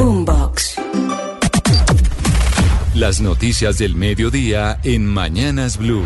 [0.00, 0.76] Boombox.
[2.94, 6.04] Las noticias del mediodía en Mañanas Blue.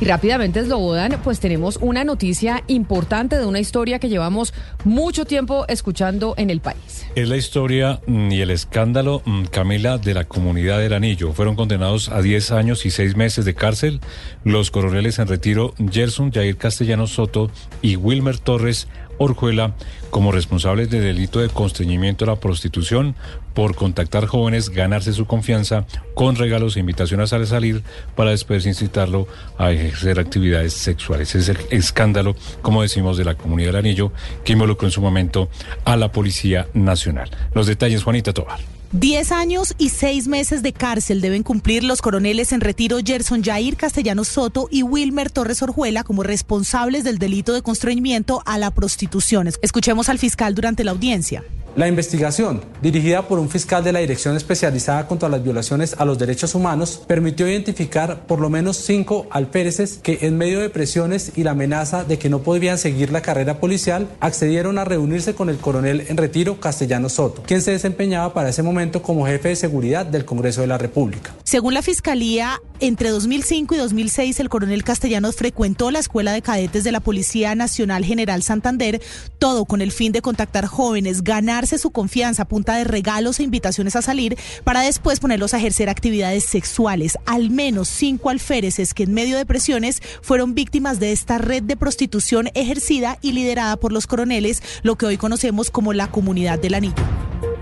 [0.00, 4.54] Y rápidamente, Slobodan, pues tenemos una noticia importante de una historia que llevamos
[4.84, 7.06] mucho tiempo escuchando en el país.
[7.14, 11.34] Es la historia mm, y el escándalo, mm, Camila, de la comunidad del Anillo.
[11.34, 14.00] Fueron condenados a 10 años y 6 meses de cárcel
[14.44, 17.50] los coroneles en retiro Gerson Jair Castellanos Soto
[17.82, 18.88] y Wilmer Torres
[19.22, 19.74] Orjuela
[20.10, 23.14] como responsables de delito de constreñimiento a la prostitución
[23.54, 27.82] por contactar jóvenes, ganarse su confianza con regalos e invitaciones a salir
[28.14, 29.26] para después incitarlo
[29.58, 31.34] a ejercer actividades sexuales.
[31.34, 34.12] Es el escándalo, como decimos, de la comunidad del anillo
[34.44, 35.48] que involucró en su momento
[35.84, 37.30] a la Policía Nacional.
[37.54, 38.71] Los detalles, Juanita Tobar.
[38.92, 43.74] Diez años y seis meses de cárcel deben cumplir los coroneles en retiro Gerson Jair
[43.74, 49.48] Castellanos Soto y Wilmer Torres Orjuela como responsables del delito de constreñimiento a la prostitución.
[49.62, 51.42] Escuchemos al fiscal durante la audiencia.
[51.74, 56.18] La investigación, dirigida por un fiscal de la Dirección Especializada contra las Violaciones a los
[56.18, 61.44] Derechos Humanos, permitió identificar por lo menos cinco alféreces que, en medio de presiones y
[61.44, 65.56] la amenaza de que no podrían seguir la carrera policial, accedieron a reunirse con el
[65.56, 70.04] coronel en retiro Castellano Soto, quien se desempeñaba para ese momento como jefe de seguridad
[70.04, 71.34] del Congreso de la República.
[71.42, 76.84] Según la Fiscalía, entre 2005 y 2006 el coronel Castellanos frecuentó la Escuela de Cadetes
[76.84, 79.00] de la Policía Nacional General Santander,
[79.38, 83.42] todo con el fin de contactar jóvenes, ganar su confianza a punta de regalos e
[83.42, 87.18] invitaciones a salir para después ponerlos a ejercer actividades sexuales.
[87.26, 91.76] Al menos cinco alféreces que en medio de presiones fueron víctimas de esta red de
[91.76, 96.74] prostitución ejercida y liderada por los coroneles, lo que hoy conocemos como la comunidad del
[96.74, 97.02] anillo.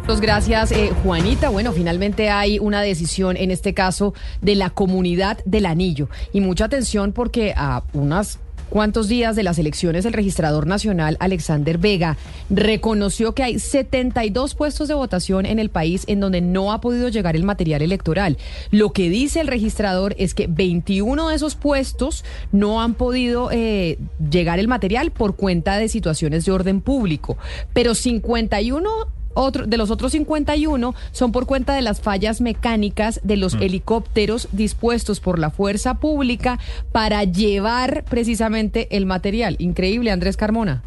[0.02, 1.50] Muchas gracias, eh, Juanita.
[1.50, 6.08] Bueno, finalmente hay una decisión en este caso de la comunidad del anillo.
[6.32, 8.40] Y mucha atención porque a unas
[8.70, 12.16] cuántos días de las elecciones el registrador nacional Alexander Vega
[12.48, 17.08] reconoció que hay 72 puestos de votación en el país en donde no ha podido
[17.08, 18.38] llegar el material electoral.
[18.70, 23.98] Lo que dice el registrador es que 21 de esos puestos no han podido eh,
[24.30, 27.36] llegar el material por cuenta de situaciones de orden público,
[27.74, 33.36] pero 51 otro, de los otros 51 son por cuenta de las fallas mecánicas de
[33.36, 33.63] los mm.
[33.63, 36.58] helicópteros dispuestos por la fuerza pública
[36.92, 39.57] para llevar precisamente el material.
[39.58, 40.83] Increíble, Andrés Carmona.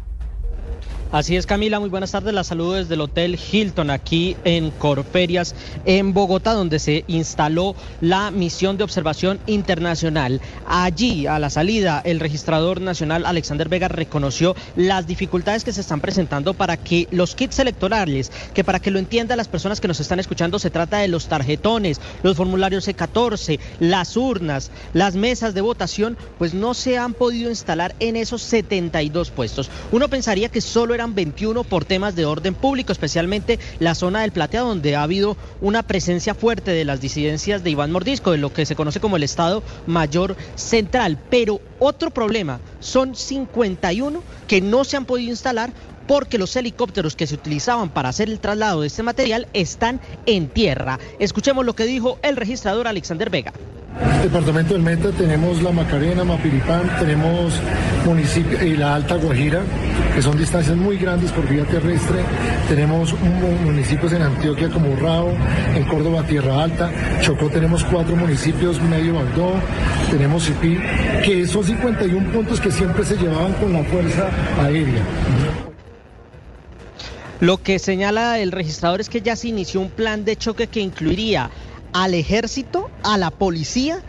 [1.14, 2.34] Así es, Camila, muy buenas tardes.
[2.34, 5.54] La saludo desde el Hotel Hilton aquí en Corferias,
[5.84, 10.40] en Bogotá, donde se instaló la misión de observación internacional.
[10.66, 16.00] Allí, a la salida, el registrador nacional Alexander Vega reconoció las dificultades que se están
[16.00, 20.00] presentando para que los kits electorales, que para que lo entiendan las personas que nos
[20.00, 25.60] están escuchando, se trata de los tarjetones, los formularios C14, las urnas, las mesas de
[25.60, 29.70] votación, pues no se han podido instalar en esos 72 puestos.
[29.92, 34.32] Uno pensaría que solo era 21 por temas de orden público, especialmente la zona del
[34.32, 38.52] Plateado, donde ha habido una presencia fuerte de las disidencias de Iván Mordisco, de lo
[38.52, 41.18] que se conoce como el Estado Mayor Central.
[41.28, 45.72] Pero otro problema, son 51 que no se han podido instalar
[46.06, 50.48] porque los helicópteros que se utilizaban para hacer el traslado de este material están en
[50.48, 50.98] tierra.
[51.18, 53.52] Escuchemos lo que dijo el registrador Alexander Vega.
[54.24, 57.60] Departamento del Meta tenemos la Macarena, Mapiripán, tenemos
[58.06, 59.60] municipio y la Alta Guajira,
[60.14, 62.20] que son distancias muy grandes por vía terrestre.
[62.66, 65.28] Tenemos municipios en Antioquia como Urrao,
[65.74, 66.90] en Córdoba Tierra Alta,
[67.20, 69.52] Chocó tenemos cuatro municipios, Medio Baldó,
[70.10, 70.78] tenemos Cipí,
[71.22, 75.02] que son 51 puntos que siempre se llevaban con la fuerza aérea.
[77.40, 80.80] Lo que señala el registrador es que ya se inició un plan de choque que
[80.80, 81.50] incluiría
[81.92, 84.02] al ejército, a la policía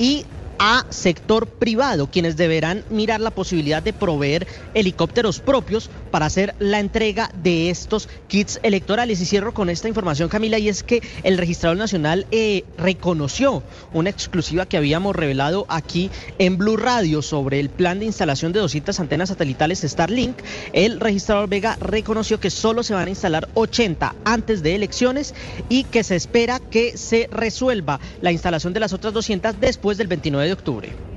[0.00, 0.24] y
[0.62, 6.80] a sector privado, quienes deberán mirar la posibilidad de proveer helicópteros propios para hacer la
[6.80, 9.22] entrega de estos kits electorales.
[9.22, 13.62] Y cierro con esta información, Camila, y es que el registrador nacional eh, reconoció
[13.94, 18.60] una exclusiva que habíamos revelado aquí en Blue Radio sobre el plan de instalación de
[18.60, 20.36] 200 antenas satelitales Starlink.
[20.74, 25.34] El registrador Vega reconoció que solo se van a instalar 80 antes de elecciones
[25.70, 30.08] y que se espera que se resuelva la instalación de las otras 200 después del
[30.08, 31.09] 29 de octubre.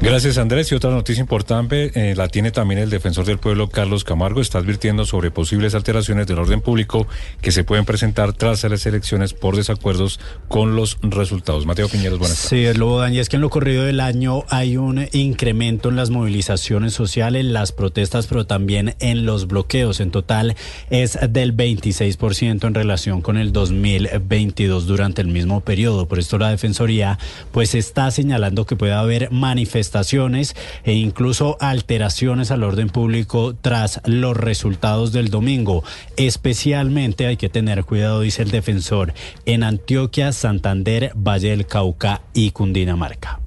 [0.00, 0.70] Gracias Andrés.
[0.70, 4.40] Y otra noticia importante eh, la tiene también el defensor del pueblo Carlos Camargo.
[4.40, 7.06] Está advirtiendo sobre posibles alteraciones del orden público
[7.40, 11.66] que se pueden presentar tras las elecciones por desacuerdos con los resultados.
[11.66, 12.48] Mateo Piñeros, buenas tardes.
[12.48, 15.96] Sí, es lo y es que en lo corrido del año hay un incremento en
[15.96, 20.00] las movilizaciones sociales, las protestas, pero también en los bloqueos.
[20.00, 20.56] En total
[20.90, 26.06] es del 26% en relación con el 2022 durante el mismo periodo.
[26.06, 27.18] Por esto la Defensoría
[27.52, 30.54] pues está señalando que puede haber manifestaciones
[30.84, 35.84] e incluso alteraciones al orden público tras los resultados del domingo.
[36.16, 39.14] Especialmente hay que tener cuidado, dice el defensor,
[39.46, 43.40] en Antioquia, Santander, Valle del Cauca y Cundinamarca.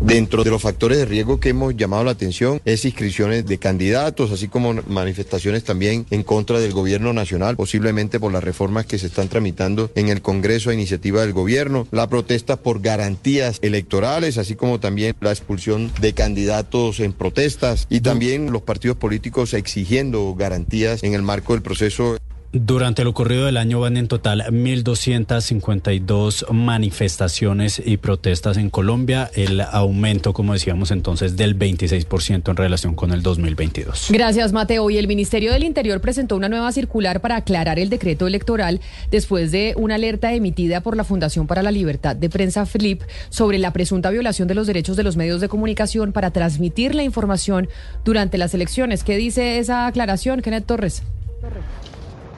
[0.00, 4.32] Dentro de los factores de riesgo que hemos llamado la atención es inscripciones de candidatos,
[4.32, 9.08] así como manifestaciones también en contra del gobierno nacional, posiblemente por las reformas que se
[9.08, 14.56] están tramitando en el Congreso a iniciativa del gobierno, la protesta por garantías electorales, así
[14.56, 21.04] como también la expulsión de candidatos en protestas y también los partidos políticos exigiendo garantías
[21.04, 22.16] en el marco del proceso
[22.52, 29.60] durante el ocurrido del año van en total 1.252 manifestaciones y protestas en Colombia, el
[29.60, 34.08] aumento, como decíamos entonces, del 26% en relación con el 2022.
[34.10, 34.90] Gracias, Mateo.
[34.90, 38.80] Y el Ministerio del Interior presentó una nueva circular para aclarar el decreto electoral
[39.12, 43.58] después de una alerta emitida por la Fundación para la Libertad de Prensa, FLIP, sobre
[43.58, 47.68] la presunta violación de los derechos de los medios de comunicación para transmitir la información
[48.04, 49.04] durante las elecciones.
[49.04, 51.04] ¿Qué dice esa aclaración, Kenneth Torres?
[51.40, 51.89] Torres.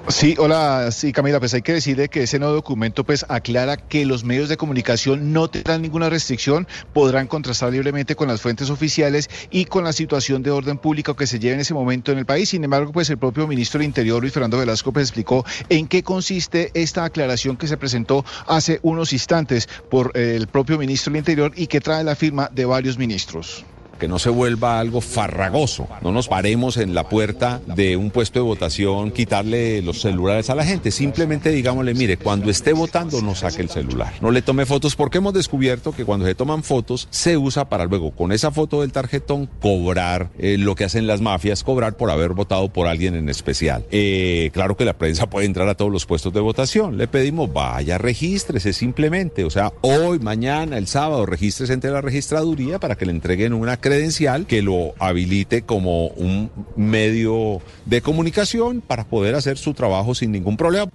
[0.09, 4.05] Sí, hola, sí, Camila, pues hay que decirle que ese nuevo documento pues aclara que
[4.05, 9.31] los medios de comunicación no tendrán ninguna restricción, podrán contrastar libremente con las fuentes oficiales
[9.51, 12.27] y con la situación de orden público que se lleva en ese momento en el
[12.27, 12.49] país.
[12.49, 16.03] Sin embargo, pues el propio ministro del Interior, Luis Fernando Velasco, pues explicó en qué
[16.03, 21.21] consiste esta aclaración que se presentó hace unos instantes por eh, el propio ministro del
[21.21, 23.65] Interior y que trae la firma de varios ministros
[24.03, 25.87] que no se vuelva algo farragoso.
[26.01, 30.57] No nos paremos en la puerta de un puesto de votación, quitarle los celulares a
[30.57, 30.91] la gente.
[30.91, 34.13] Simplemente digámosle, mire, cuando esté votando no saque el celular.
[34.21, 37.85] No le tome fotos porque hemos descubierto que cuando se toman fotos se usa para
[37.85, 42.11] luego con esa foto del tarjetón cobrar eh, lo que hacen las mafias, cobrar por
[42.11, 43.87] haber votado por alguien en especial.
[43.93, 46.99] Eh, claro que la prensa puede entrar a todos los puestos de votación.
[46.99, 49.45] Le pedimos, vaya, regístrese simplemente.
[49.45, 53.77] O sea, hoy, mañana, el sábado, regístrese ante la registraduría para que le entreguen una
[53.77, 60.15] credencial credencial que lo habilite como un medio de comunicación para poder hacer su trabajo
[60.15, 60.91] sin ningún problema.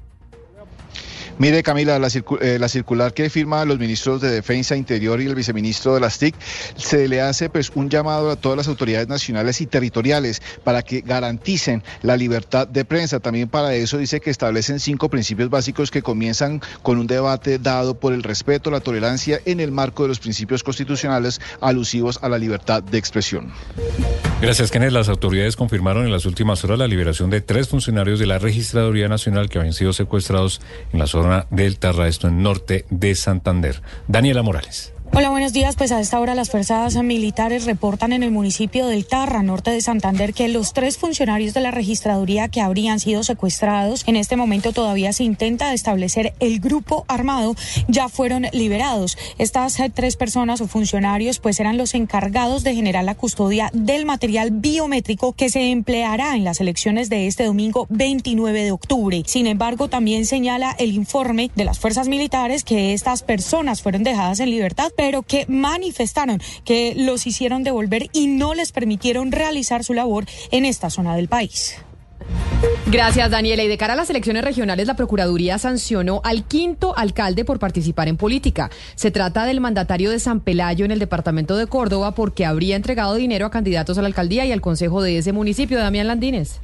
[1.39, 2.07] Mire, Camila, la,
[2.41, 6.17] eh, la, circular que firma los ministros de Defensa, Interior y el viceministro de las
[6.17, 6.35] TIC,
[6.77, 11.01] se le hace pues un llamado a todas las autoridades nacionales y territoriales para que
[11.01, 13.19] garanticen la libertad de prensa.
[13.19, 17.99] También para eso dice que establecen cinco principios básicos que comienzan con un debate dado
[17.99, 22.39] por el respeto, la tolerancia en el marco de los principios constitucionales alusivos a la
[22.39, 23.51] libertad de expresión.
[24.41, 24.91] Gracias, Kenneth.
[24.91, 29.07] Las autoridades confirmaron en las últimas horas la liberación de tres funcionarios de la Registraduría
[29.07, 30.61] Nacional que habían sido secuestrados
[30.93, 33.81] en la zona del Tarra, esto en norte de Santander.
[34.07, 34.93] Daniela Morales.
[35.19, 35.75] Hola, buenos días.
[35.75, 39.81] Pues a esta hora las fuerzas militares reportan en el municipio del Tarra, norte de
[39.81, 44.73] Santander, que los tres funcionarios de la registraduría que habrían sido secuestrados, en este momento
[44.73, 47.55] todavía se intenta establecer el grupo armado,
[47.87, 49.17] ya fueron liberados.
[49.39, 54.51] Estas tres personas o funcionarios pues eran los encargados de generar la custodia del material
[54.51, 59.23] biométrico que se empleará en las elecciones de este domingo 29 de octubre.
[59.25, 64.39] Sin embargo, también señala el informe de las fuerzas militares que estas personas fueron dejadas
[64.41, 69.93] en libertad pero que manifestaron que los hicieron devolver y no les permitieron realizar su
[69.93, 71.75] labor en esta zona del país.
[72.87, 73.63] Gracias, Daniela.
[73.63, 78.07] Y de cara a las elecciones regionales, la Procuraduría sancionó al quinto alcalde por participar
[78.07, 78.69] en política.
[78.95, 83.15] Se trata del mandatario de San Pelayo en el departamento de Córdoba porque habría entregado
[83.15, 86.61] dinero a candidatos a la alcaldía y al consejo de ese municipio, Damián Landines.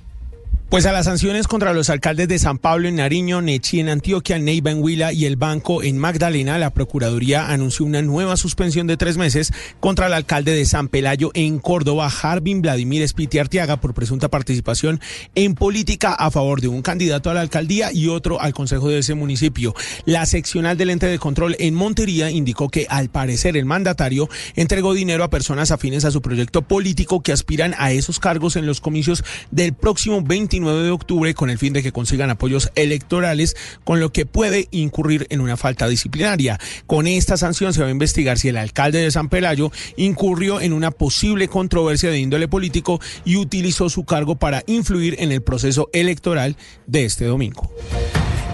[0.74, 4.40] Pues a las sanciones contra los alcaldes de San Pablo en Nariño, Nechi en Antioquia,
[4.40, 8.98] Neiva en Huila y el Banco en Magdalena, la Procuraduría anunció una nueva suspensión de
[8.98, 13.94] tres meses contra el alcalde de San Pelayo en Córdoba, Harbin Vladimir Espiti Artiaga, por
[13.94, 15.00] presunta participación
[15.36, 18.98] en política a favor de un candidato a la alcaldía y otro al consejo de
[18.98, 19.76] ese municipio.
[20.06, 24.96] La seccional del ente de control en Montería indicó que al parecer el mandatario entregó
[24.96, 28.82] dinero a personas afines a su proyecto político que aspiran a esos cargos en los
[28.82, 34.00] comicios del próximo 29 de octubre con el fin de que consigan apoyos electorales, con
[34.00, 36.60] lo que puede incurrir en una falta disciplinaria.
[36.88, 40.74] Con esta sanción se va a investigar si el alcalde de San Pelayo incurrió en
[40.74, 45.90] una posible controversia de índole político y utilizó su cargo para influir en el proceso
[45.94, 46.56] electoral
[46.88, 47.70] de este domingo.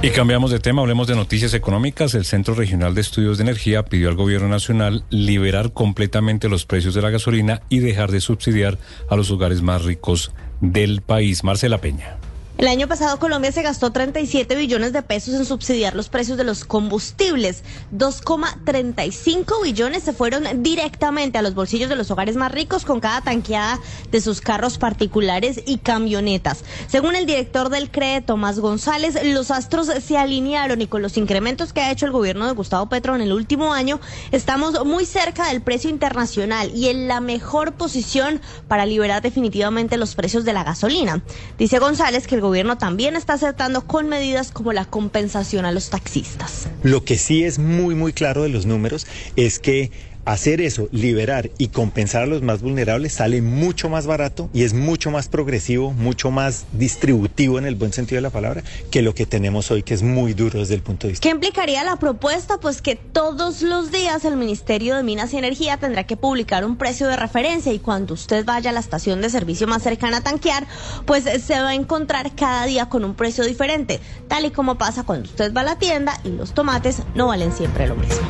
[0.02, 2.14] Y cambiamos de tema, hablemos de noticias económicas.
[2.14, 6.94] El Centro Regional de Estudios de Energía pidió al Gobierno Nacional liberar completamente los precios
[6.94, 8.78] de la gasolina y dejar de subsidiar
[9.10, 11.44] a los hogares más ricos del país.
[11.44, 12.19] Marcela Peña.
[12.60, 16.44] El año pasado Colombia se gastó 37 billones de pesos en subsidiar los precios de
[16.44, 17.64] los combustibles.
[17.96, 23.22] 2,35 billones se fueron directamente a los bolsillos de los hogares más ricos con cada
[23.22, 23.80] tanqueada
[24.12, 26.66] de sus carros particulares y camionetas.
[26.88, 31.72] Según el director del CRE, Tomás González, los astros se alinearon y con los incrementos
[31.72, 34.02] que ha hecho el gobierno de Gustavo Petro en el último año,
[34.34, 40.14] estamos muy cerca del precio internacional y en la mejor posición para liberar definitivamente los
[40.14, 41.24] precios de la gasolina.
[41.58, 45.90] Dice González que el gobierno también está acertando con medidas como la compensación a los
[45.92, 46.68] taxistas.
[46.82, 49.92] Lo que sí es muy, muy claro de los números es que
[50.30, 54.74] hacer eso, liberar y compensar a los más vulnerables sale mucho más barato y es
[54.74, 59.16] mucho más progresivo, mucho más distributivo en el buen sentido de la palabra que lo
[59.16, 61.24] que tenemos hoy, que es muy duro desde el punto de vista.
[61.24, 62.60] ¿Qué implicaría la propuesta?
[62.60, 66.78] Pues que todos los días el Ministerio de Minas y Energía tendrá que publicar un
[66.78, 70.22] precio de referencia y cuando usted vaya a la estación de servicio más cercana a
[70.22, 70.68] tanquear,
[71.06, 75.04] pues se va a encontrar cada día con un precio diferente, tal y como pasa
[75.04, 78.28] cuando usted va a la tienda y los tomates no valen siempre lo mismo.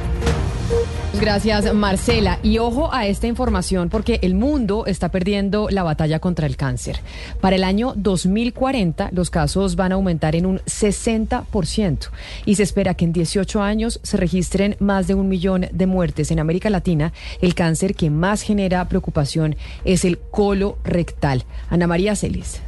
[1.20, 2.40] Gracias, Marcela.
[2.44, 7.02] Y ojo a esta información porque el mundo está perdiendo la batalla contra el cáncer.
[7.42, 12.10] Para el año 2040, los casos van a aumentar en un 60%
[12.46, 16.32] y se espera que en 18 años se registren más de un millón de muertes.
[16.32, 17.12] En América Latina,
[17.42, 21.44] el cáncer que más genera preocupación es el colorectal.
[21.70, 22.62] Ana María Celis.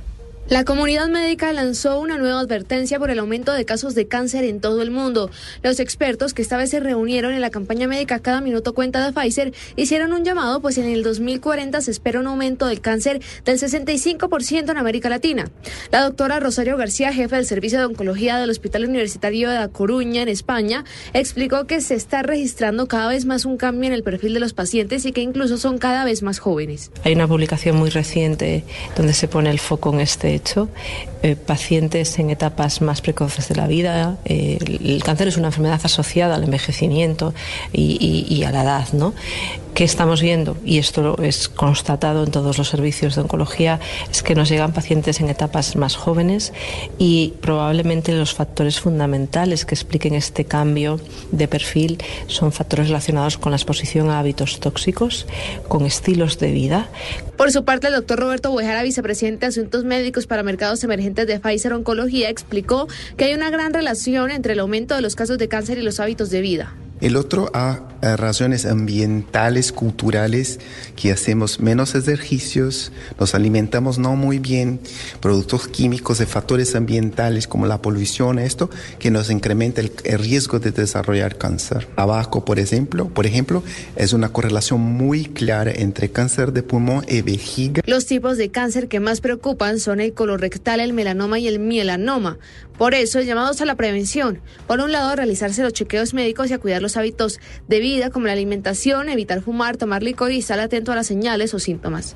[0.51, 4.59] La comunidad médica lanzó una nueva advertencia por el aumento de casos de cáncer en
[4.59, 5.31] todo el mundo.
[5.63, 9.13] Los expertos que esta vez se reunieron en la campaña médica Cada Minuto Cuenta de
[9.13, 13.59] Pfizer hicieron un llamado, pues en el 2040 se espera un aumento del cáncer del
[13.59, 15.49] 65% en América Latina.
[15.89, 20.21] La doctora Rosario García, jefe del Servicio de Oncología del Hospital Universitario de La Coruña,
[20.21, 24.33] en España, explicó que se está registrando cada vez más un cambio en el perfil
[24.33, 26.91] de los pacientes y que incluso son cada vez más jóvenes.
[27.05, 28.65] Hay una publicación muy reciente
[28.97, 30.69] donde se pone el foco en este hecho.
[31.23, 34.17] Eh, pacientes en etapas más precoces de la vida.
[34.25, 37.33] Eh, el cáncer es una enfermedad asociada al envejecimiento
[37.71, 39.13] y, y a la edad, ¿no?
[39.73, 40.57] ¿Qué estamos viendo?
[40.65, 43.79] Y esto es constatado en todos los servicios de oncología,
[44.11, 46.51] es que nos llegan pacientes en etapas más jóvenes
[46.97, 50.99] y probablemente los factores fundamentales que expliquen este cambio
[51.31, 51.97] de perfil
[52.27, 55.25] son factores relacionados con la exposición a hábitos tóxicos,
[55.67, 56.89] con estilos de vida.
[57.37, 61.39] Por su parte, el doctor Roberto Buejara, vicepresidente de Asuntos Médicos para Mercados Emergentes de
[61.39, 65.47] Pfizer Oncología, explicó que hay una gran relación entre el aumento de los casos de
[65.47, 66.75] cáncer y los hábitos de vida.
[66.99, 70.59] El otro a, razones ambientales, culturales,
[70.95, 74.79] que hacemos menos ejercicios, nos alimentamos no muy bien,
[75.19, 80.71] productos químicos de factores ambientales como la polución, esto que nos incrementa el, riesgo de
[80.71, 81.87] desarrollar cáncer.
[81.95, 83.63] Tabaco, por ejemplo, por ejemplo,
[83.95, 87.81] es una correlación muy clara entre cáncer de pulmón y vejiga.
[87.85, 92.37] Los tipos de cáncer que más preocupan son el colorectal, el melanoma y el mielanoma.
[92.77, 94.39] Por eso, llamados a la prevención.
[94.65, 98.27] Por un lado, realizarse los chequeos médicos y a cuidar los hábitos de vida como
[98.27, 102.15] la alimentación, evitar fumar, tomar licor y estar atento a las señales o síntomas.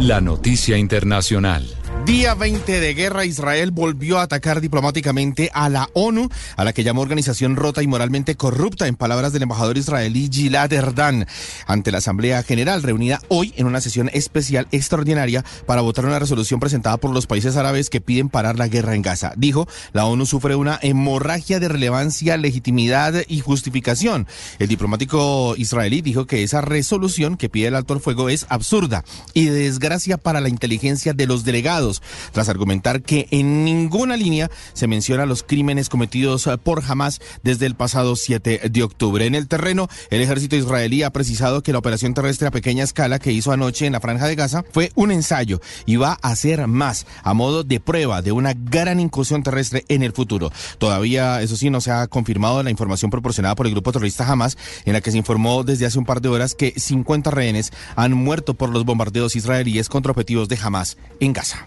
[0.00, 1.66] La noticia internacional.
[2.04, 6.82] Día 20 de guerra, Israel volvió a atacar diplomáticamente a la ONU, a la que
[6.82, 11.26] llamó organización rota y moralmente corrupta, en palabras del embajador israelí Gilad Erdan,
[11.66, 16.60] ante la Asamblea General, reunida hoy en una sesión especial extraordinaria para votar una resolución
[16.60, 19.32] presentada por los países árabes que piden parar la guerra en Gaza.
[19.36, 24.26] Dijo, la ONU sufre una hemorragia de relevancia, legitimidad y justificación.
[24.58, 29.04] El diplomático israelí dijo que esa resolución que pide el alto al fuego es absurda
[29.34, 31.87] y de desgracia para la inteligencia de los delegados
[32.32, 37.66] tras argumentar que en ninguna línea se menciona los crímenes cometidos eh, por Hamas desde
[37.66, 39.26] el pasado 7 de octubre.
[39.26, 43.18] En el terreno, el ejército israelí ha precisado que la operación terrestre a pequeña escala
[43.18, 46.66] que hizo anoche en la franja de Gaza fue un ensayo y va a ser
[46.66, 50.50] más a modo de prueba de una gran incursión terrestre en el futuro.
[50.78, 54.56] Todavía, eso sí, no se ha confirmado la información proporcionada por el grupo terrorista Hamas,
[54.84, 58.12] en la que se informó desde hace un par de horas que 50 rehenes han
[58.12, 61.66] muerto por los bombardeos israelíes contra objetivos de Hamas en Gaza.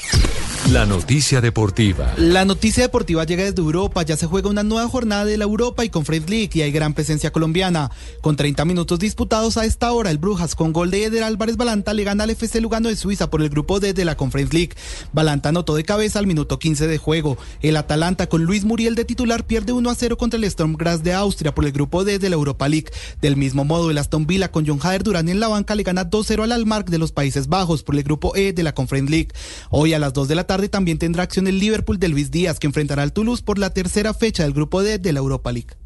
[0.71, 2.13] La noticia deportiva.
[2.15, 4.03] La noticia deportiva llega desde Europa.
[4.03, 6.93] Ya se juega una nueva jornada de la Europa y Conference League y hay gran
[6.93, 7.91] presencia colombiana.
[8.21, 11.93] Con 30 minutos disputados a esta hora, el Brujas con gol de Eder Álvarez Balanta
[11.93, 14.73] le gana al FC Lugano de Suiza por el grupo D de la Conference League.
[15.11, 17.37] Balanta anotó de cabeza al minuto 15 de juego.
[17.61, 21.13] El Atalanta con Luis Muriel de titular pierde 1 a 0 contra el Storm de
[21.13, 22.91] Austria por el grupo D de la Europa League.
[23.19, 26.09] Del mismo modo, el Aston Villa con John Hader Durán en la banca le gana
[26.09, 29.33] 2-0 al Almark de los Países Bajos por el grupo E de la Conference League.
[29.69, 32.59] Hoy a las 2 de la tarde también tendrá acción el Liverpool de Luis Díaz,
[32.59, 35.80] que enfrentará al Toulouse por la tercera fecha del grupo D de la Europa League.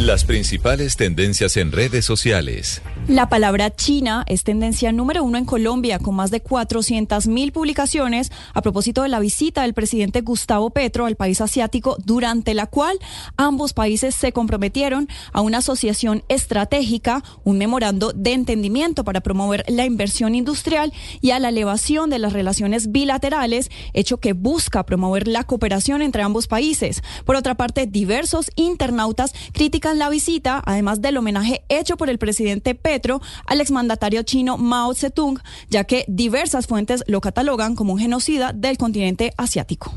[0.00, 2.80] Las principales tendencias en redes sociales.
[3.08, 8.32] La palabra China es tendencia número uno en Colombia, con más de 400 mil publicaciones
[8.54, 12.98] a propósito de la visita del presidente Gustavo Petro al país asiático, durante la cual
[13.36, 19.84] ambos países se comprometieron a una asociación estratégica, un memorando de entendimiento para promover la
[19.84, 25.44] inversión industrial y a la elevación de las relaciones bilaterales, hecho que busca promover la
[25.44, 27.02] cooperación entre ambos países.
[27.24, 32.74] Por otra parte, diversos internautas critican la visita, además del homenaje hecho por el presidente
[32.74, 38.52] Petro al exmandatario chino Mao Zedong, ya que diversas fuentes lo catalogan como un genocida
[38.52, 39.92] del continente asiático.